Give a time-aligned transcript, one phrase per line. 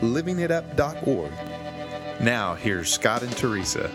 [0.00, 1.32] livingitup.org.
[2.20, 3.90] Now, here's Scott and Teresa.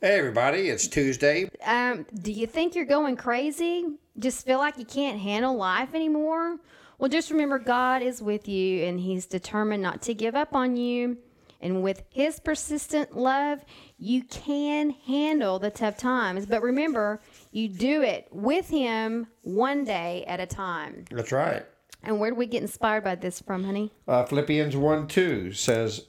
[0.00, 1.50] Hey everybody, it's Tuesday.
[1.66, 3.84] Um, do you think you're going crazy?
[4.16, 6.58] Just feel like you can't handle life anymore?
[6.98, 10.76] Well, just remember God is with you and He's determined not to give up on
[10.76, 11.18] you.
[11.60, 13.64] And with His persistent love,
[13.98, 16.46] you can handle the tough times.
[16.46, 21.06] But remember, you do it with Him one day at a time.
[21.10, 21.66] That's right.
[22.08, 23.92] And where do we get inspired by this from, honey?
[24.08, 26.06] Uh, Philippians 1 2 says,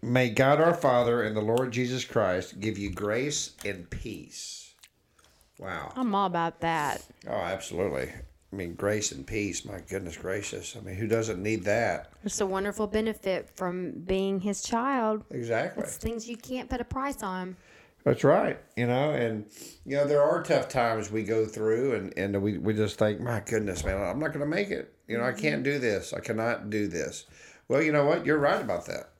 [0.00, 4.72] May God our Father and the Lord Jesus Christ give you grace and peace.
[5.58, 5.92] Wow.
[5.96, 7.04] I'm all about that.
[7.28, 8.08] Oh, absolutely.
[8.50, 9.66] I mean, grace and peace.
[9.66, 10.74] My goodness gracious.
[10.74, 12.10] I mean, who doesn't need that?
[12.24, 15.24] It's a wonderful benefit from being His child.
[15.30, 15.82] Exactly.
[15.82, 17.54] It's things you can't put a price on.
[18.04, 18.58] That's right.
[18.76, 19.46] You know, and
[19.84, 23.20] you know, there are tough times we go through and, and we, we just think,
[23.20, 24.92] my goodness, man, I'm not gonna make it.
[25.06, 26.12] You know, I can't do this.
[26.12, 27.26] I cannot do this.
[27.68, 28.24] Well, you know what?
[28.24, 29.10] You're right about that.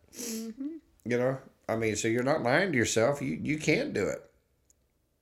[1.05, 3.21] You know, I mean, so you're not lying to yourself.
[3.21, 4.25] You you can't do it.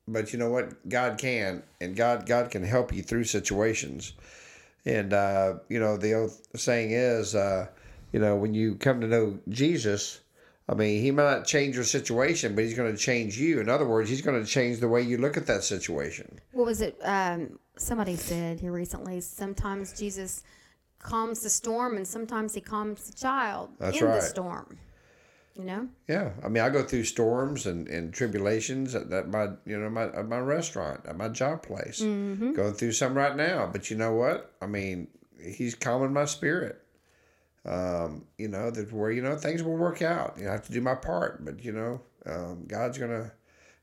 [0.09, 0.89] But you know what?
[0.89, 4.13] God can, and God God can help you through situations.
[4.85, 7.67] And uh, you know, the old saying is, uh,
[8.13, 10.21] you know, when you come to know Jesus,
[10.69, 13.61] I mean, he might not change your situation, but he's going to change you.
[13.61, 16.41] In other words, he's going to change the way you look at that situation.
[16.53, 16.99] What was it?
[17.03, 19.21] Um, somebody said here recently.
[19.21, 20.43] Sometimes Jesus
[20.99, 24.17] calms the storm, and sometimes he calms the child That's in right.
[24.17, 24.77] the storm.
[25.55, 29.49] You know, Yeah, I mean, I go through storms and, and tribulations at, at my
[29.65, 32.01] you know my at my restaurant at my job place.
[32.53, 34.53] Going through some right now, but you know what?
[34.61, 35.09] I mean,
[35.43, 36.83] he's calming my spirit.
[37.67, 40.35] Um, you know that where you know things will work out.
[40.39, 43.33] You know, I have to do my part, but you know, um, God's gonna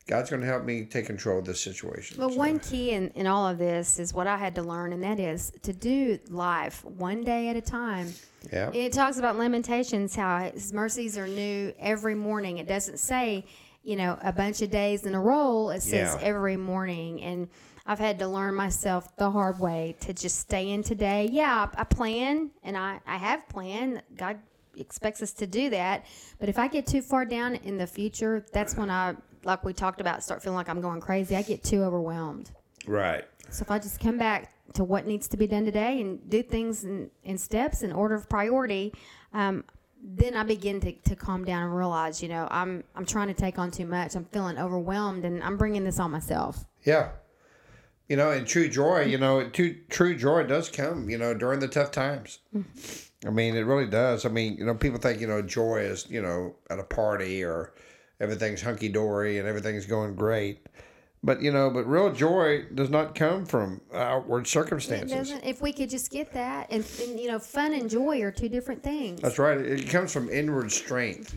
[0.08, 2.18] God's gonna help me take control of this situation.
[2.18, 4.94] Well, So, one key in, in all of this is what I had to learn,
[4.94, 8.14] and that is to do life one day at a time.
[8.52, 12.58] yeah, It talks about Lamentations, how His mercies are new every morning.
[12.60, 13.46] It doesn't say,
[13.84, 15.70] you know, a bunch of days in a row.
[15.70, 16.26] It says Yeah.
[16.26, 17.22] every morning.
[17.22, 17.48] And
[17.86, 21.30] I've had to learn myself the hard way to just stay in today.
[21.32, 24.02] Yeah, I, plan and I, I have planned.
[24.16, 24.40] God
[24.78, 26.06] expects us to do that.
[26.40, 29.74] But if I get too far down in the future, that's when I, like we
[29.74, 31.36] talked about, start feeling like I'm going crazy.
[31.36, 32.52] I get too overwhelmed.
[32.88, 33.26] right.
[33.50, 36.42] So if I just come back to what needs to be done today and do
[36.42, 38.94] things in, in steps in order of priority,
[39.34, 39.66] um,
[40.02, 43.34] then I begin to, to calm down and realize, you know, I'm I'm trying to
[43.34, 44.16] take on too much.
[44.16, 46.66] I'm feeling overwhelmed, and I'm bringing this on myself.
[46.84, 47.10] Yeah.
[48.14, 51.60] You know, and true joy, you know, true, true joy does come, you know, during
[51.60, 52.38] the tough times.
[53.26, 54.24] I mean, it really does.
[54.24, 57.44] I mean, you know, people think, you know, joy is, you know, at a party
[57.44, 57.74] or
[58.20, 60.68] everything's hunky dory and everything's going great.
[61.24, 65.12] But, you know, but real joy does not come from outward It circumstances.
[65.12, 65.44] doesn't.
[65.44, 68.48] If we could just get that, and, and you know, fun and joy are two
[68.48, 69.22] different things.
[69.22, 69.58] That's right.
[69.58, 71.36] It comes from inward strength.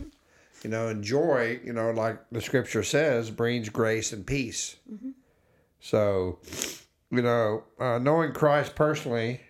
[0.63, 4.77] You know, and joy, you know, like the scripture says, brings grace and peace.
[4.93, 5.11] Mm-hmm.
[5.81, 6.39] So,
[7.11, 9.41] you know, uh, knowing Christ personally,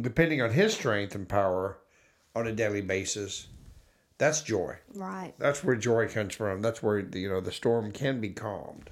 [0.00, 1.78] depending on his strength and power
[2.34, 3.48] on a daily basis,
[4.18, 4.76] that's joy.
[4.94, 5.34] Right.
[5.38, 6.62] That's where joy comes from.
[6.62, 8.90] That's where, you know, the storm can be calmed.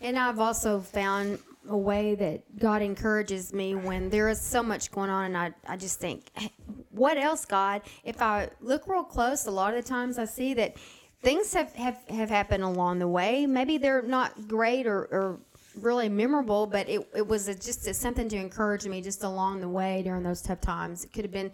[0.00, 1.38] And I've also found
[1.68, 5.52] a way that God encourages me when there is so much going on, and I,
[5.68, 6.52] I just think, "Hey,
[6.90, 7.82] what else, God?
[8.02, 10.76] If I look real close, a lot of the times I see that
[11.22, 13.46] things have, have, have happened along the way.
[13.46, 15.40] Maybe they're not great or, or
[15.80, 19.60] really memorable, but it, it was a, just a, something to encourage me just along
[19.60, 21.04] the way during those tough times.
[21.04, 21.50] It could have been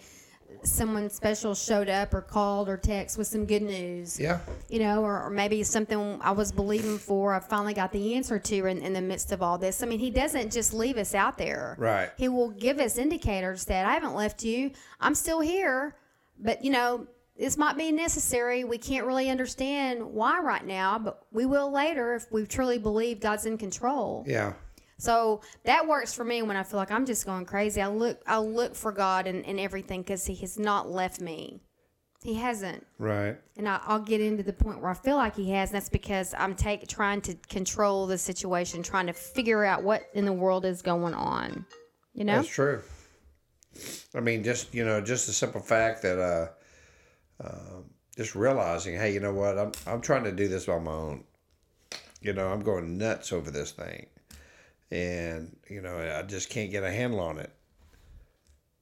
[0.62, 4.40] someone special showed up or called or text with some good news Yeah.
[4.69, 8.38] you know, or, or maybe something I was believing for, I finally got the answer
[8.38, 9.82] to in, in the midst of all this.
[9.82, 11.76] I mean, he doesn't just leave us out there.
[11.78, 12.10] Right.
[12.16, 14.72] He will give us indicators that I haven't left you.
[15.00, 15.94] I'm still here,
[16.40, 17.06] but you know,
[17.38, 18.64] this might be necessary.
[18.64, 23.20] We can't really understand why right now, but we will later if we truly believe
[23.20, 24.25] God's in control.
[24.26, 24.55] Yeah.
[24.99, 27.81] So that works for me when I feel like I'm just going crazy.
[27.81, 31.61] I look, I look for God in everything because He has not left me.
[32.23, 32.85] He hasn't.
[32.99, 33.37] Right.
[33.56, 35.70] And I, I'll get into the point where I feel like he has.
[35.70, 40.02] And that's because I'm take, trying to control the situation, trying to figure out what
[40.14, 41.64] in the world is going on.
[42.14, 42.37] You know?
[42.37, 42.82] That's true.
[44.17, 46.49] I mean, just you know, just the simple fact that uh,
[47.43, 47.85] um,
[48.17, 49.58] just realizing, hey, you know what?
[49.58, 51.25] I'm I'm trying to do this on my own.
[52.20, 54.06] You know, I'm going nuts over this thing,
[54.90, 57.50] and you know, I just can't get a handle on it.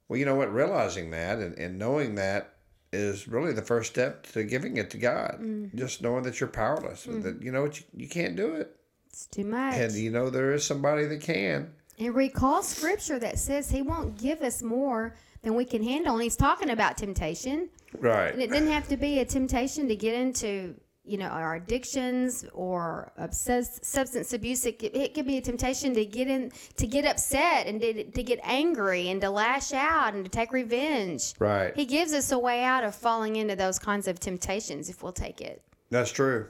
[0.09, 0.53] Well, you know what?
[0.53, 2.53] Realizing that and, and knowing that
[2.93, 5.69] is really the first step to giving it to God.
[5.75, 8.75] Just knowing that you're powerless, that you know what you, you can't do it,
[9.09, 9.75] It's too much.
[9.75, 11.73] and you know there is somebody that can.
[11.99, 16.13] And recall scripture that says he won't give us more than we can handle.
[16.13, 17.69] And he's talking about temptation.
[18.01, 18.33] Right.
[18.33, 22.45] And it didn't have to be a temptation to get into, you know, our addictions
[22.53, 24.65] or obsess- substance abuse.
[24.65, 28.03] It, could- it could be a temptation to get in, to get upset and to,
[28.11, 31.33] to get angry and to lash out and to take revenge.
[31.39, 31.75] Right.
[31.75, 35.13] He gives us a way out of falling into those kinds of temptations if we'll
[35.13, 35.61] take it.
[35.89, 36.47] That's true.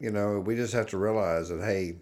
[0.00, 1.96] You know, we just have to realize that hey,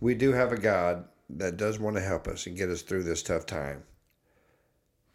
[0.00, 3.02] we do have a God that does want to help us and get us through
[3.04, 3.82] this tough time.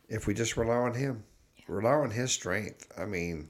[0.10, 1.24] If we just rely on Him,
[1.68, 2.92] rely on His strength.
[2.98, 3.50] I mean,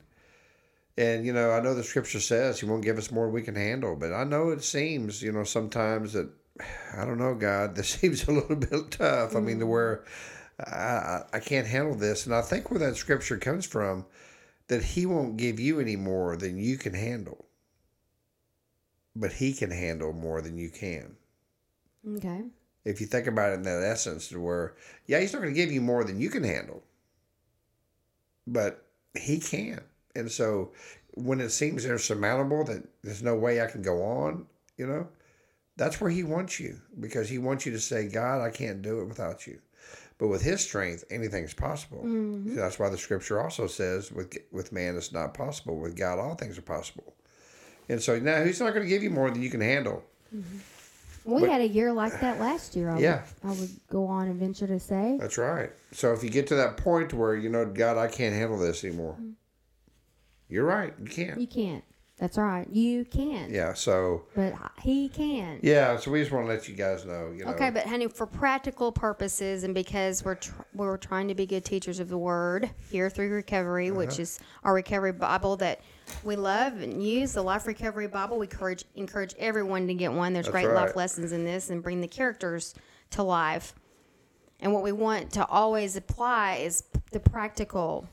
[0.97, 3.41] and you know, I know the Scripture says He won't give us more than we
[3.41, 6.29] can handle, but I know it seems, you know, sometimes that
[6.97, 9.35] I don't know, God, this seems a little bit tough.
[9.35, 9.69] I mean, to mm.
[9.69, 10.05] where
[10.59, 14.05] I, I I can't handle this, and I think where that Scripture comes from,
[14.67, 17.45] that He won't give you any more than you can handle
[19.15, 21.15] but he can handle more than you can.
[22.17, 22.43] Okay.
[22.85, 24.75] If you think about it in that essence, to where,
[25.07, 26.83] yeah, he's not going to give you more than you can handle,
[28.47, 28.85] but
[29.17, 29.81] he can.
[30.15, 30.71] And so
[31.15, 34.45] when it seems insurmountable that there's no way I can go on,
[34.77, 35.07] you know,
[35.75, 39.01] that's where he wants you because he wants you to say, God, I can't do
[39.01, 39.59] it without you.
[40.19, 41.99] But with his strength, anything's possible.
[41.99, 42.55] Mm-hmm.
[42.55, 45.77] That's why the scripture also says, with, with man, it's not possible.
[45.77, 47.15] With God, all things are possible.
[47.89, 50.03] And so now he's not going to give you more than you can handle.
[50.33, 50.57] Mm-hmm.
[51.25, 52.89] We But- had a year like that last year.
[52.89, 53.23] I Yeah.
[53.43, 55.17] Would, I would go on and venture to say.
[55.19, 55.71] That's right.
[55.91, 58.83] So if you get to that point where you know, God, I can't handle this
[58.83, 59.17] anymore,
[60.49, 60.93] you're right.
[60.99, 61.39] You can't.
[61.39, 61.83] You can't.
[62.19, 62.69] That's right.
[62.69, 63.51] You can.
[63.51, 63.73] Yeah.
[63.73, 65.59] So But he can.
[65.63, 65.97] yeah.
[65.97, 67.33] So we just want to let you guys know.
[67.35, 67.51] You know.
[67.51, 71.65] Okay, but honey, for practical purposes and because we're tr- we're trying to be good
[71.65, 73.97] teachers of the word here through recovery, Uh-huh.
[73.97, 75.81] which is our recovery Bible that
[76.23, 78.37] we love and use, the Life Recovery Bible.
[78.37, 80.33] We encourage encourage everyone to get one.
[80.33, 82.73] There's That's great life lessons in this and bring the characters
[83.11, 83.73] to life.
[84.59, 88.07] And what we want to always apply is the practical,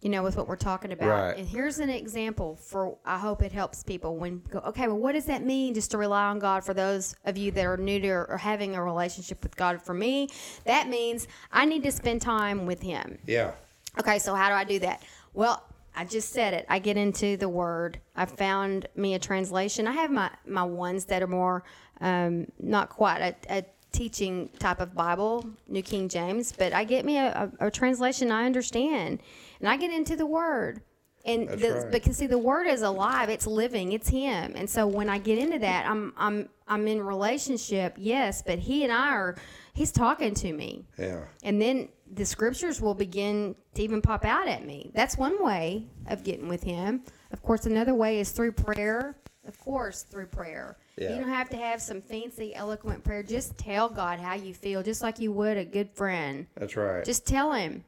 [0.00, 1.08] you know, with what we're talking about.
[1.08, 1.36] Right.
[1.36, 5.12] And here's an example for I hope it helps people when go, okay, well what
[5.12, 7.98] does that mean just to rely on God for those of you that are new
[8.00, 9.82] to or having a relationship with God?
[9.82, 10.28] For me,
[10.64, 13.18] that means I need to spend time with him.
[13.26, 13.52] Yeah.
[13.98, 15.02] Okay, so how do I do that?
[15.34, 15.64] Well,
[16.00, 16.64] I just said it.
[16.66, 18.00] I get into the Word.
[18.16, 19.86] I found me a translation.
[19.86, 21.62] I have my my ones that are more
[22.00, 27.04] um, not quite a, a teaching type of Bible, New King James, but I get
[27.04, 29.20] me a, a, a translation I understand,
[29.60, 30.80] and I get into the Word.
[31.26, 31.90] And That's the, right.
[31.90, 33.28] because see, the Word is alive.
[33.28, 33.92] It's living.
[33.92, 34.54] It's Him.
[34.56, 37.96] And so when I get into that, I'm I'm I'm in relationship.
[37.98, 39.36] Yes, but He and I are.
[39.74, 40.86] He's talking to me.
[40.96, 41.24] Yeah.
[41.42, 44.90] And then the scriptures will begin to even pop out at me.
[44.94, 47.02] That's one way of getting with him.
[47.32, 49.16] Of course, another way is through prayer.
[49.46, 50.76] Of course, through prayer.
[50.98, 51.10] Yeah.
[51.10, 53.22] You don't have to have some fancy, eloquent prayer.
[53.22, 56.46] Just tell God how you feel, just like you would a good friend.
[56.56, 57.04] That's right.
[57.04, 57.84] Just tell him.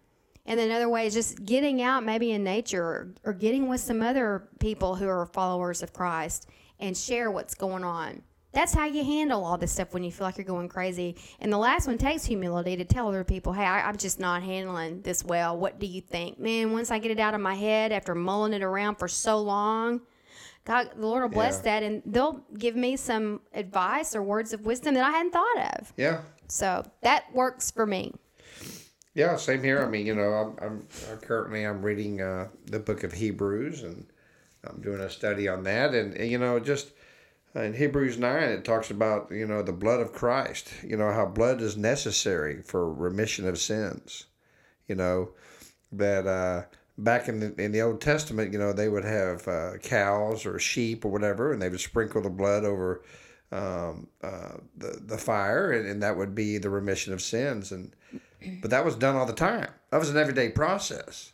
[0.46, 4.02] And another way is just getting out maybe in nature or, or getting with some
[4.02, 6.48] other people who are followers of Christ
[6.80, 8.22] and share what's going on.
[8.52, 11.16] That's how you handle all this stuff when you feel like you're going crazy.
[11.40, 14.42] And the last one takes humility to tell other people, hey, I, I'm just not
[14.42, 15.56] handling this well.
[15.56, 16.38] What do you think?
[16.38, 19.38] Man, once I get it out of my head after mulling it around for so
[19.40, 20.02] long,
[20.64, 21.62] God, the Lord will bless Yeah.
[21.62, 25.78] that and they'll give me some advice or words of wisdom that I hadn't thought
[25.78, 25.92] of.
[25.96, 26.20] yeah.
[26.48, 28.12] So that works for me.
[29.14, 29.82] Yeah, same here.
[29.82, 33.82] I mean, you know, I'm, I'm uh, currently I'm reading uh, the book of Hebrews,
[33.82, 34.06] and
[34.64, 35.94] I'm doing a study on that.
[35.94, 36.90] And, and, you know, just
[37.54, 40.72] in Hebrews nine, it talks about you know the blood of Christ.
[40.82, 44.26] You know how blood is necessary for remission of sins.
[44.88, 45.30] You know
[45.92, 46.62] that uh,
[46.98, 50.58] back in the in the Old Testament, you know they would have uh, cows or
[50.58, 53.02] sheep or whatever, and they would sprinkle the blood over
[53.52, 57.70] um, uh, the the fire, and, and that would be the remission of sins.
[57.70, 57.94] And
[58.60, 59.70] but that was done all the time.
[59.90, 61.32] That was an everyday process.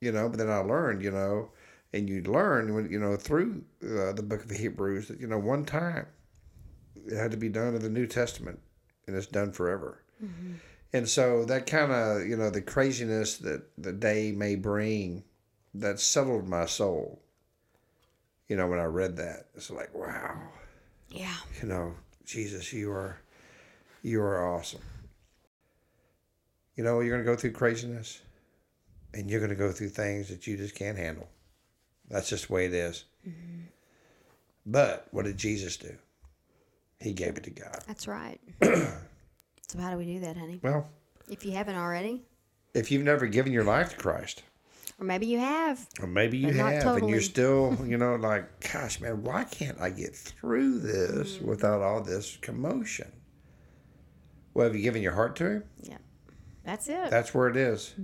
[0.00, 1.50] You know, but then I learned, you know,
[1.92, 5.38] and you learn when you know through uh, the book of Hebrews that you know
[5.38, 6.06] one time
[6.94, 8.60] it had to be done in the New Testament,
[9.06, 10.02] and it's done forever.
[10.92, 15.24] And so that kind of you know the craziness that the day may bring,
[15.74, 17.22] that settled my soul.
[18.48, 20.36] You know, when I read that, it's like wow
[21.10, 21.36] Yeah.
[21.62, 21.94] you know,
[22.24, 23.20] Jesus, you are,
[24.02, 24.80] you are awesome.
[26.76, 28.20] You know, you're going to go through craziness.
[29.14, 31.28] and you're going to go through things that you just can't handle.
[32.10, 33.04] That's just the way it is.
[34.66, 35.94] But what did Jesus do?
[37.00, 37.78] He gave it to God.
[37.86, 38.38] That's right.
[38.62, 40.60] so how do we do that, honey?
[40.62, 40.88] Well,
[41.30, 42.22] If you haven't already,
[42.74, 44.42] if you've never given your life to Christ,
[44.98, 45.86] or maybe you have.
[46.00, 49.90] or maybe you have, and you're still, you know, like, gosh, man, why can't I
[49.90, 51.46] get through this Mm-hmm.
[51.48, 53.10] without all this commotion?
[54.52, 55.64] Well, have you given your heart to Him?
[55.82, 55.98] Yeah,
[56.64, 57.08] that's it.
[57.10, 57.94] That's where it is.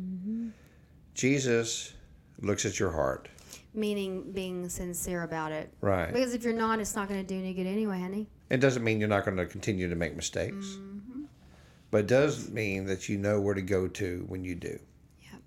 [1.15, 1.93] Jesus
[2.41, 3.29] looks at your heart.
[3.77, 5.71] Meaning being sincere about it.
[5.83, 6.13] Right.
[6.13, 8.27] Because if you're not, it's not going to do any good anyway, honey.
[8.49, 10.79] It doesn't mean you're not going to continue to make mistakes,
[11.91, 14.79] but it does mean that you know where to go to when you do.
[15.21, 15.41] Yep.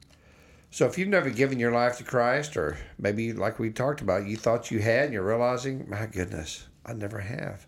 [0.70, 4.28] So if you've never given your life to Christ, or maybe like we talked about,
[4.28, 7.66] you thought you had, and you're realizing, my goodness, I never have.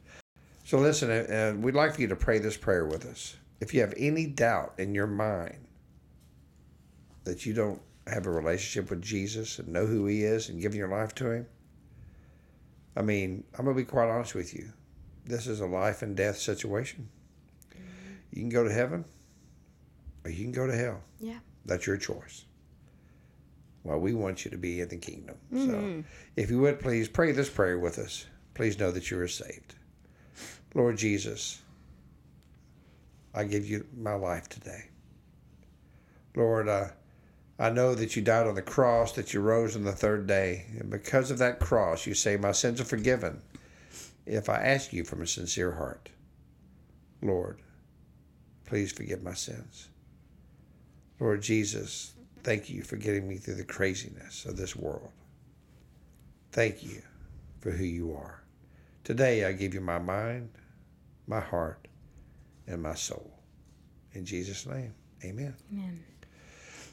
[0.63, 3.35] So listen, uh, uh, we'd like for you to pray this prayer with us.
[3.61, 5.65] If you have any doubt in your mind
[7.23, 10.79] that you don't have a relationship with Jesus and know who He is and giving
[10.79, 11.45] your life to Him,
[12.95, 14.71] I mean, I'm going to be quite honest with you.
[15.25, 17.07] This is a life and death situation.
[18.31, 19.05] You can go to heaven
[20.23, 21.01] or you can go to hell.
[21.19, 21.39] Yeah.
[21.65, 22.45] That's your choice.
[23.83, 25.35] Well, we want you to be in the kingdom.
[25.53, 26.03] So
[26.35, 29.75] if you would please pray this prayer with us, please know that you are saved.
[30.75, 31.61] Lord Jesus,
[33.33, 34.89] I give you my life today.
[36.35, 36.89] Lord, uh,
[37.59, 40.65] I know that you died on the cross, that you rose on the third day.
[40.79, 43.41] And because of that cross, you say, My sins are forgiven
[44.25, 46.09] if I ask you from a sincere heart.
[47.21, 47.61] Lord,
[48.65, 49.89] please forgive my sins.
[51.19, 55.11] Lord Jesus, thank you for getting me through the craziness of this world.
[56.51, 57.01] Thank you
[57.59, 58.41] for who you are.
[59.03, 60.49] Today I give you my mind,
[61.27, 61.87] my heart,
[62.67, 63.31] and my soul.
[64.13, 64.93] In Jesus' name,
[65.23, 65.55] amen.
[65.71, 66.03] Amen.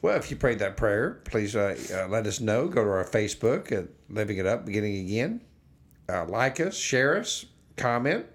[0.00, 2.68] Well, if you prayed that prayer, please uh, uh, let us know.
[2.68, 5.42] Go to our Facebook at Living It Up Beginning Again.
[6.08, 7.44] Uh, like us, share us,
[7.76, 8.26] comment,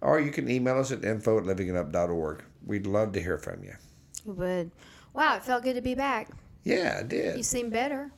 [0.00, 2.44] or you can email us at info at livingitup.org.
[2.64, 3.74] We'd love to hear from you.
[4.26, 4.70] You would.
[5.14, 6.28] Wow, it felt good to be back.
[6.64, 7.36] Yeah, I did.
[7.36, 8.12] You seem better.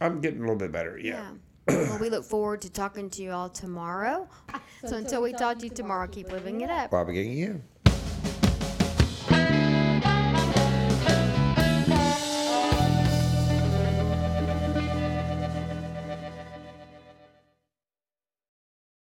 [0.00, 0.98] I'm getting a little bit better.
[0.98, 1.30] Yeah.
[1.68, 4.28] well, we look forward to talking to you all tomorrow.
[4.84, 6.90] So until we talk to you tomorrow, keep living it up.
[6.90, 7.62] While beginning again.